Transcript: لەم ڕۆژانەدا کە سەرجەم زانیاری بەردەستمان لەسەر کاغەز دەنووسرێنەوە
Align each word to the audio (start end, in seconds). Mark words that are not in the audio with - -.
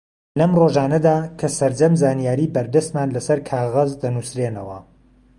لەم 0.39 0.51
ڕۆژانەدا 0.59 1.15
کە 1.39 1.47
سەرجەم 1.57 1.93
زانیاری 2.01 2.51
بەردەستمان 2.55 3.09
لەسەر 3.15 3.39
کاغەز 3.49 3.89
دەنووسرێنەوە 4.01 4.79